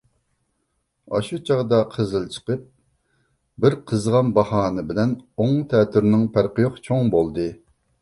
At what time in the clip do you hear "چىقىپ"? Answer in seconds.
2.37-2.65